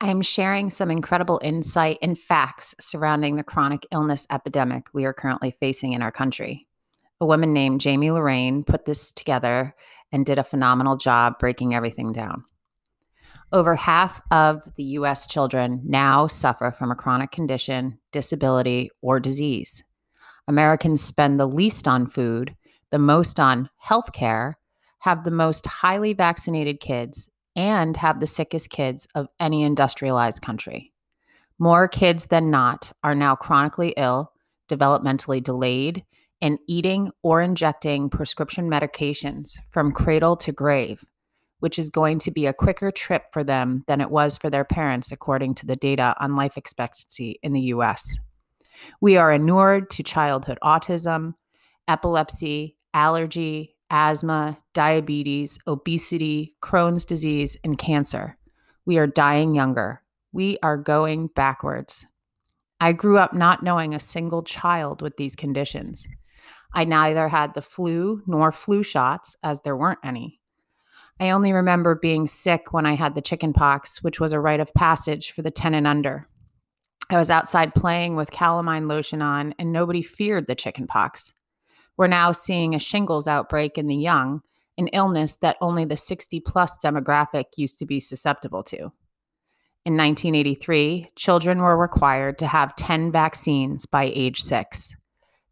I'm 0.00 0.22
sharing 0.22 0.70
some 0.70 0.90
incredible 0.90 1.40
insight 1.42 1.98
and 2.02 2.18
facts 2.18 2.74
surrounding 2.80 3.36
the 3.36 3.44
chronic 3.44 3.86
illness 3.92 4.26
epidemic 4.30 4.88
we 4.92 5.04
are 5.04 5.12
currently 5.12 5.50
facing 5.50 5.92
in 5.92 6.02
our 6.02 6.12
country. 6.12 6.66
A 7.20 7.26
woman 7.26 7.52
named 7.52 7.80
Jamie 7.80 8.10
Lorraine 8.10 8.64
put 8.64 8.84
this 8.84 9.12
together 9.12 9.74
and 10.12 10.26
did 10.26 10.38
a 10.38 10.44
phenomenal 10.44 10.96
job 10.96 11.38
breaking 11.38 11.74
everything 11.74 12.12
down. 12.12 12.44
Over 13.52 13.76
half 13.76 14.20
of 14.32 14.62
the 14.74 14.84
US 14.98 15.28
children 15.28 15.80
now 15.84 16.26
suffer 16.26 16.72
from 16.72 16.90
a 16.90 16.96
chronic 16.96 17.30
condition, 17.30 17.98
disability, 18.10 18.90
or 19.00 19.20
disease. 19.20 19.84
Americans 20.48 21.02
spend 21.02 21.38
the 21.38 21.46
least 21.46 21.86
on 21.86 22.06
food, 22.06 22.56
the 22.90 22.98
most 22.98 23.38
on 23.38 23.70
healthcare, 23.82 24.54
have 25.00 25.24
the 25.24 25.30
most 25.30 25.66
highly 25.66 26.14
vaccinated 26.14 26.80
kids, 26.80 27.30
and 27.56 27.96
have 27.96 28.20
the 28.20 28.26
sickest 28.26 28.70
kids 28.70 29.06
of 29.14 29.28
any 29.38 29.62
industrialized 29.62 30.42
country. 30.42 30.92
More 31.58 31.86
kids 31.86 32.26
than 32.26 32.50
not 32.50 32.92
are 33.02 33.14
now 33.14 33.36
chronically 33.36 33.94
ill, 33.96 34.32
developmentally 34.68 35.42
delayed, 35.42 36.04
and 36.40 36.58
eating 36.66 37.10
or 37.22 37.40
injecting 37.40 38.10
prescription 38.10 38.68
medications 38.68 39.58
from 39.70 39.92
cradle 39.92 40.36
to 40.36 40.52
grave, 40.52 41.04
which 41.60 41.78
is 41.78 41.88
going 41.88 42.18
to 42.18 42.30
be 42.30 42.46
a 42.46 42.52
quicker 42.52 42.90
trip 42.90 43.24
for 43.32 43.44
them 43.44 43.84
than 43.86 44.00
it 44.00 44.10
was 44.10 44.36
for 44.36 44.50
their 44.50 44.64
parents, 44.64 45.12
according 45.12 45.54
to 45.54 45.66
the 45.66 45.76
data 45.76 46.14
on 46.18 46.36
life 46.36 46.56
expectancy 46.56 47.38
in 47.42 47.52
the 47.52 47.62
US. 47.62 48.18
We 49.00 49.16
are 49.16 49.32
inured 49.32 49.90
to 49.90 50.02
childhood 50.02 50.58
autism, 50.62 51.34
epilepsy, 51.86 52.76
allergy, 52.92 53.73
asthma, 53.90 54.58
diabetes, 54.72 55.58
obesity, 55.66 56.54
Crohn's 56.62 57.04
disease, 57.04 57.56
and 57.64 57.78
cancer. 57.78 58.36
We 58.86 58.98
are 58.98 59.06
dying 59.06 59.54
younger. 59.54 60.02
We 60.32 60.58
are 60.62 60.76
going 60.76 61.28
backwards. 61.28 62.06
I 62.80 62.92
grew 62.92 63.18
up 63.18 63.32
not 63.32 63.62
knowing 63.62 63.94
a 63.94 64.00
single 64.00 64.42
child 64.42 65.00
with 65.00 65.16
these 65.16 65.36
conditions. 65.36 66.06
I 66.74 66.84
neither 66.84 67.28
had 67.28 67.54
the 67.54 67.62
flu 67.62 68.22
nor 68.26 68.50
flu 68.50 68.82
shots, 68.82 69.36
as 69.42 69.60
there 69.60 69.76
weren't 69.76 70.00
any. 70.02 70.40
I 71.20 71.30
only 71.30 71.52
remember 71.52 71.94
being 71.94 72.26
sick 72.26 72.72
when 72.72 72.84
I 72.84 72.94
had 72.94 73.14
the 73.14 73.22
chicken 73.22 73.52
pox, 73.52 74.02
which 74.02 74.18
was 74.18 74.32
a 74.32 74.40
rite 74.40 74.58
of 74.58 74.74
passage 74.74 75.30
for 75.30 75.42
the 75.42 75.50
10 75.50 75.74
and 75.74 75.86
under. 75.86 76.28
I 77.10 77.16
was 77.16 77.30
outside 77.30 77.74
playing 77.74 78.16
with 78.16 78.32
calamine 78.32 78.88
lotion 78.88 79.22
on, 79.22 79.54
and 79.58 79.72
nobody 79.72 80.02
feared 80.02 80.46
the 80.46 80.56
chicken 80.56 80.86
pox. 80.88 81.32
We're 81.96 82.08
now 82.08 82.32
seeing 82.32 82.74
a 82.74 82.78
shingles 82.78 83.28
outbreak 83.28 83.78
in 83.78 83.86
the 83.86 83.94
young, 83.94 84.42
an 84.76 84.88
illness 84.88 85.36
that 85.36 85.56
only 85.60 85.84
the 85.84 85.96
60 85.96 86.40
plus 86.40 86.76
demographic 86.84 87.44
used 87.56 87.78
to 87.78 87.86
be 87.86 88.00
susceptible 88.00 88.64
to. 88.64 88.92
In 89.86 89.96
1983, 89.96 91.10
children 91.14 91.58
were 91.58 91.76
required 91.76 92.38
to 92.38 92.46
have 92.46 92.74
10 92.74 93.12
vaccines 93.12 93.86
by 93.86 94.10
age 94.14 94.42
six. 94.42 94.96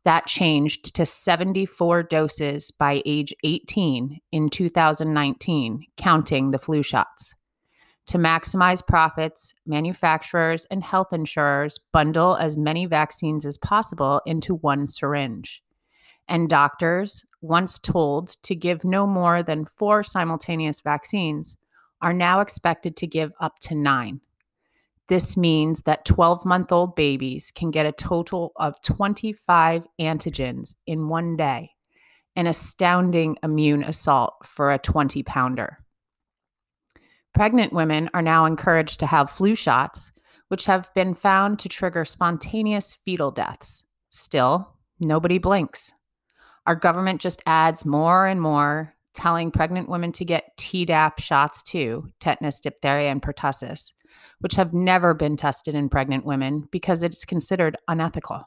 That 0.04 0.26
changed 0.26 0.96
to 0.96 1.06
74 1.06 2.02
doses 2.04 2.72
by 2.72 3.02
age 3.06 3.32
18 3.44 4.18
in 4.32 4.50
2019, 4.50 5.86
counting 5.96 6.50
the 6.50 6.58
flu 6.58 6.82
shots. 6.82 7.34
To 8.06 8.18
maximize 8.18 8.84
profits, 8.84 9.54
manufacturers 9.64 10.64
and 10.72 10.82
health 10.82 11.12
insurers 11.12 11.78
bundle 11.92 12.36
as 12.36 12.58
many 12.58 12.86
vaccines 12.86 13.46
as 13.46 13.58
possible 13.58 14.20
into 14.27 14.56
one 14.56 14.88
syringe 14.88 15.62
and 16.33 16.48
doctors, 16.48 17.27
once 17.42 17.78
told 17.78 18.28
to 18.42 18.55
give 18.55 18.86
no 18.86 19.06
more 19.06 19.42
than 19.42 19.66
four 19.66 20.02
simultaneous 20.02 20.80
vaccines, 20.80 21.58
are 22.00 22.14
now 22.14 22.41
expected 22.41 22.97
to 22.97 23.06
give 23.06 23.33
up 23.39 23.58
to 23.58 23.74
nine. 23.74 24.19
This 25.08 25.36
means 25.36 25.83
that 25.83 26.06
12 26.06 26.47
month 26.47 26.72
old 26.72 26.97
babies 26.97 27.52
can 27.55 27.70
get 27.70 27.84
a 27.84 27.92
total 27.92 28.52
of 28.56 28.80
25 28.80 29.86
antigens 30.00 30.74
in 30.86 31.11
one 31.11 31.36
day, 31.36 31.73
an 32.35 32.46
astounding 32.46 33.36
immune 33.42 33.85
assault 33.85 34.33
for 34.42 34.73
a 34.73 34.79
20 34.79 35.23
pounder. 35.24 35.85
Pregnant 37.35 37.74
women 37.74 38.08
are 38.14 38.23
now 38.23 38.46
encouraged 38.46 39.01
to 39.01 39.06
have 39.06 39.30
flu 39.30 39.55
shots, 39.55 40.11
which 40.48 40.64
have 40.64 40.90
been 40.95 41.12
found 41.12 41.58
to 41.58 41.68
trigger 41.68 42.06
spontaneous 42.06 42.95
fetal 43.05 43.30
deaths. 43.30 43.85
Still, 44.08 44.73
nobody 44.98 45.36
blinks. 45.36 45.92
Our 46.67 46.77
government 46.77 47.20
just 47.20 47.42
adds 47.46 47.84
more 47.84 48.27
and 48.27 48.40
more, 48.40 48.92
telling 49.14 49.50
pregnant 49.50 49.89
women 49.89 50.12
to 50.12 50.24
get 50.24 50.56
Tdap 50.56 51.18
shots 51.18 51.62
too, 51.62 52.08
tetanus, 52.20 52.61
diphtheria, 52.61 53.11
and 53.11 53.20
pertussis, 53.20 53.92
which 54.40 54.55
have 54.55 54.73
never 54.73 55.12
been 55.12 55.36
tested 55.36 55.74
in 55.74 55.89
pregnant 55.89 56.24
women 56.24 56.68
because 56.70 57.02
it's 57.02 57.24
considered 57.24 57.77
unethical. 57.89 58.45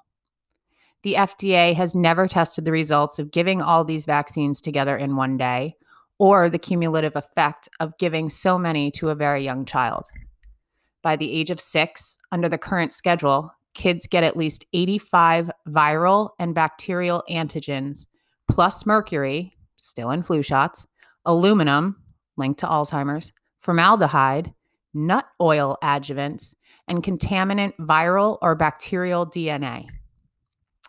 The 1.03 1.15
FDA 1.15 1.75
has 1.75 1.93
never 1.93 2.27
tested 2.27 2.65
the 2.65 2.71
results 2.71 3.19
of 3.19 3.31
giving 3.31 3.61
all 3.61 3.83
these 3.83 4.05
vaccines 4.05 4.59
together 4.59 4.97
in 4.97 5.15
one 5.15 5.37
day 5.37 5.75
or 6.17 6.49
the 6.49 6.57
cumulative 6.57 7.15
effect 7.15 7.69
of 7.79 7.97
giving 7.97 8.29
so 8.29 8.57
many 8.57 8.89
to 8.91 9.09
a 9.09 9.15
very 9.15 9.43
young 9.43 9.65
child. 9.65 10.05
By 11.01 11.15
the 11.15 11.31
age 11.31 11.51
of 11.51 11.59
six, 11.59 12.17
under 12.31 12.49
the 12.49 12.57
current 12.57 12.93
schedule, 12.93 13.51
kids 13.75 14.07
get 14.07 14.23
at 14.23 14.37
least 14.37 14.65
85 14.73 15.51
viral 15.67 16.31
and 16.39 16.55
bacterial 16.55 17.23
antigens, 17.29 18.07
plus 18.49 18.85
mercury, 18.85 19.55
still 19.77 20.09
in 20.09 20.23
flu 20.23 20.41
shots, 20.41 20.87
aluminum, 21.25 21.97
linked 22.37 22.59
to 22.61 22.65
Alzheimer's, 22.65 23.31
formaldehyde, 23.59 24.53
nut 24.93 25.27
oil 25.39 25.77
adjuvants, 25.83 26.55
and 26.87 27.03
contaminant 27.03 27.73
viral 27.79 28.37
or 28.41 28.55
bacterial 28.55 29.25
DNA. 29.25 29.87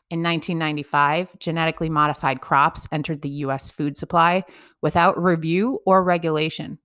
In 0.08 0.22
1995, 0.22 1.36
genetically 1.41 1.91
modified 1.91 2.41
crops 2.41 2.86
entered 2.92 3.22
the 3.22 3.28
US 3.28 3.70
food 3.70 3.96
supply 3.96 4.44
without 4.80 5.20
review 5.20 5.80
or 5.84 6.04
regulation. 6.04 6.78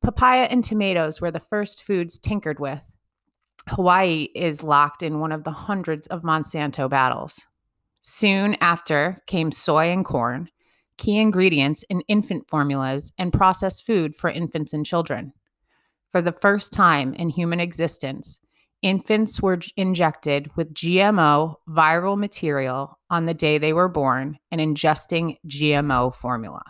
Papaya 0.00 0.44
and 0.44 0.62
tomatoes 0.62 1.20
were 1.20 1.30
the 1.32 1.40
first 1.40 1.82
foods 1.82 2.18
tinkered 2.18 2.60
with, 2.60 2.91
Hawaii 3.68 4.28
is 4.34 4.62
locked 4.62 5.02
in 5.02 5.20
one 5.20 5.32
of 5.32 5.44
the 5.44 5.52
hundreds 5.52 6.06
of 6.08 6.22
Monsanto 6.22 6.88
battles. 6.88 7.46
Soon 8.00 8.56
after 8.60 9.18
came 9.26 9.52
soy 9.52 9.90
and 9.90 10.04
corn, 10.04 10.48
key 10.98 11.18
ingredients 11.18 11.84
in 11.88 12.00
infant 12.02 12.48
formulas 12.48 13.12
and 13.18 13.32
processed 13.32 13.86
food 13.86 14.14
for 14.16 14.28
infants 14.30 14.72
and 14.72 14.84
children. 14.84 15.32
For 16.10 16.20
the 16.20 16.32
first 16.32 16.72
time 16.72 17.14
in 17.14 17.30
human 17.30 17.60
existence, 17.60 18.38
infants 18.82 19.40
were 19.40 19.60
injected 19.76 20.50
with 20.56 20.74
GMO 20.74 21.54
viral 21.68 22.18
material 22.18 22.98
on 23.08 23.26
the 23.26 23.34
day 23.34 23.58
they 23.58 23.72
were 23.72 23.88
born 23.88 24.38
and 24.50 24.60
ingesting 24.60 25.38
GMO 25.46 26.14
formula. 26.14 26.62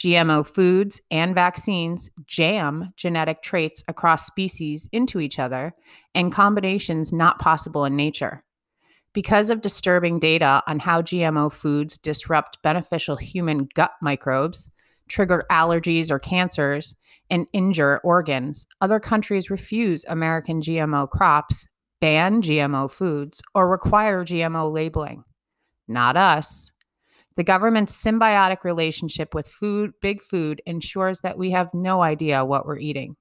GMO 0.00 0.46
foods 0.46 0.98
and 1.10 1.34
vaccines 1.34 2.08
jam 2.26 2.90
genetic 2.96 3.42
traits 3.42 3.84
across 3.86 4.24
species 4.26 4.88
into 4.92 5.20
each 5.20 5.38
other 5.38 5.74
and 6.14 6.32
combinations 6.32 7.12
not 7.12 7.38
possible 7.38 7.84
in 7.84 7.96
nature. 7.96 8.42
Because 9.12 9.50
of 9.50 9.60
disturbing 9.60 10.18
data 10.18 10.62
on 10.66 10.78
how 10.78 11.02
GMO 11.02 11.52
foods 11.52 11.98
disrupt 11.98 12.62
beneficial 12.62 13.16
human 13.16 13.68
gut 13.74 13.90
microbes, 14.00 14.70
trigger 15.10 15.42
allergies 15.50 16.10
or 16.10 16.18
cancers, 16.18 16.94
and 17.28 17.46
injure 17.52 18.00
organs, 18.02 18.66
other 18.80 19.00
countries 19.00 19.50
refuse 19.50 20.06
American 20.08 20.62
GMO 20.62 21.10
crops, 21.10 21.68
ban 22.00 22.40
GMO 22.40 22.90
foods, 22.90 23.42
or 23.54 23.68
require 23.68 24.24
GMO 24.24 24.72
labeling. 24.72 25.24
Not 25.86 26.16
us. 26.16 26.72
The 27.40 27.44
government's 27.44 27.98
symbiotic 27.98 28.64
relationship 28.64 29.32
with 29.32 29.48
food, 29.48 29.92
big 30.02 30.20
food, 30.20 30.60
ensures 30.66 31.22
that 31.22 31.38
we 31.38 31.52
have 31.52 31.72
no 31.72 32.02
idea 32.02 32.44
what 32.44 32.66
we're 32.66 32.76
eating. 32.76 33.16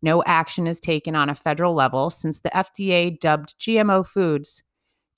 No 0.00 0.22
action 0.24 0.66
is 0.66 0.80
taken 0.80 1.14
on 1.14 1.28
a 1.28 1.34
federal 1.34 1.74
level 1.74 2.08
since 2.08 2.40
the 2.40 2.48
FDA 2.48 3.20
dubbed 3.20 3.56
GMO 3.60 4.06
foods 4.06 4.62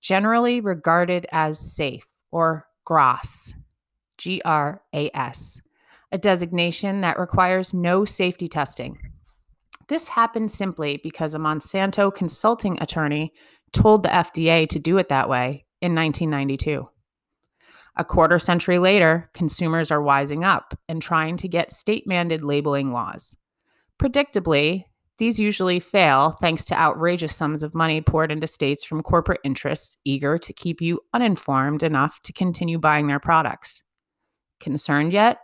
generally 0.00 0.60
regarded 0.60 1.28
as 1.30 1.60
safe 1.60 2.08
or 2.32 2.66
GRAS, 2.84 3.54
G 4.18 4.42
R 4.44 4.82
A 4.96 5.16
S, 5.16 5.60
a 6.10 6.18
designation 6.18 7.02
that 7.02 7.20
requires 7.20 7.72
no 7.72 8.04
safety 8.04 8.48
testing. 8.48 8.98
This 9.86 10.08
happened 10.08 10.50
simply 10.50 10.98
because 11.04 11.36
a 11.36 11.38
Monsanto 11.38 12.12
consulting 12.12 12.82
attorney 12.82 13.32
told 13.72 14.02
the 14.02 14.08
FDA 14.08 14.68
to 14.70 14.80
do 14.80 14.98
it 14.98 15.08
that 15.08 15.28
way 15.28 15.66
in 15.80 15.94
1992. 15.94 16.88
A 17.96 18.04
quarter 18.04 18.38
century 18.38 18.78
later, 18.78 19.28
consumers 19.34 19.90
are 19.90 20.00
wising 20.00 20.44
up 20.44 20.78
and 20.88 21.02
trying 21.02 21.36
to 21.38 21.48
get 21.48 21.72
state 21.72 22.06
mandated 22.06 22.42
labeling 22.42 22.92
laws. 22.92 23.36
Predictably, 24.00 24.84
these 25.18 25.38
usually 25.38 25.80
fail 25.80 26.30
thanks 26.40 26.64
to 26.64 26.74
outrageous 26.74 27.36
sums 27.36 27.62
of 27.62 27.74
money 27.74 28.00
poured 28.00 28.32
into 28.32 28.46
states 28.46 28.84
from 28.84 29.02
corporate 29.02 29.40
interests 29.44 29.98
eager 30.04 30.38
to 30.38 30.52
keep 30.54 30.80
you 30.80 31.00
uninformed 31.12 31.82
enough 31.82 32.22
to 32.22 32.32
continue 32.32 32.78
buying 32.78 33.06
their 33.06 33.20
products. 33.20 33.82
Concerned 34.60 35.12
yet? 35.12 35.40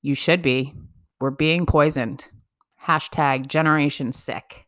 You 0.00 0.14
should 0.14 0.40
be. 0.40 0.74
We're 1.20 1.30
being 1.30 1.66
poisoned. 1.66 2.26
Hashtag 2.82 3.48
Generation 3.48 4.12
Sick. 4.12 4.66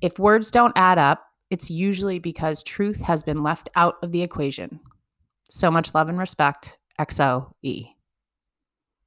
If 0.00 0.18
words 0.18 0.50
don't 0.50 0.72
add 0.76 0.98
up, 0.98 1.26
it's 1.50 1.70
usually 1.70 2.18
because 2.18 2.62
truth 2.62 3.02
has 3.02 3.22
been 3.22 3.42
left 3.42 3.68
out 3.76 3.96
of 4.02 4.12
the 4.12 4.22
equation. 4.22 4.80
So 5.50 5.70
much 5.70 5.94
love 5.94 6.08
and 6.08 6.18
respect, 6.18 6.78
XOE. 6.98 7.93